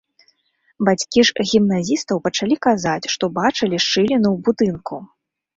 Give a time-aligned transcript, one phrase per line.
[0.87, 4.95] Бацькі ж гімназістаў пачалі казаць, што бачылі шчыліны ў будынку.